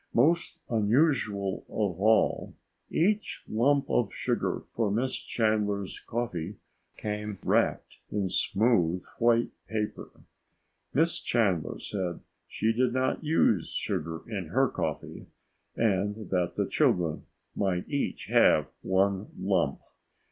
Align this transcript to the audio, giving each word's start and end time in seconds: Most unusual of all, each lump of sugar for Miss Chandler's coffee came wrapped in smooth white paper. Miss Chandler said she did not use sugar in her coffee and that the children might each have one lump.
Most 0.15 0.59
unusual 0.67 1.63
of 1.69 2.01
all, 2.01 2.55
each 2.89 3.43
lump 3.47 3.87
of 3.87 4.11
sugar 4.11 4.63
for 4.71 4.89
Miss 4.89 5.15
Chandler's 5.15 5.99
coffee 5.99 6.55
came 6.97 7.37
wrapped 7.45 7.99
in 8.09 8.27
smooth 8.27 9.05
white 9.19 9.51
paper. 9.67 10.09
Miss 10.91 11.19
Chandler 11.19 11.77
said 11.79 12.19
she 12.47 12.73
did 12.73 12.93
not 12.93 13.23
use 13.23 13.69
sugar 13.69 14.23
in 14.27 14.47
her 14.47 14.69
coffee 14.69 15.27
and 15.75 16.31
that 16.31 16.53
the 16.55 16.65
children 16.67 17.27
might 17.55 17.87
each 17.87 18.25
have 18.25 18.69
one 18.81 19.27
lump. 19.39 19.81